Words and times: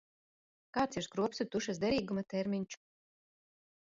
Kāds 0.77 0.99
ir 1.01 1.03
skropstu 1.07 1.45
tušas 1.55 1.81
derīguma 1.83 2.23
termiņš? 2.35 2.79